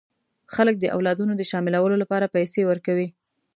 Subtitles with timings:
[0.55, 3.07] خلک د اولادونو د شاملولو لپاره پیسې ورکوي.